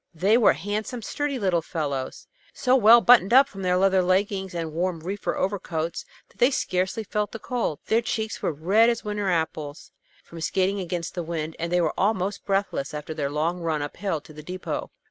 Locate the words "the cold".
7.33-7.77